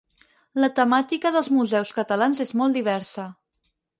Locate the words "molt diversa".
2.63-3.29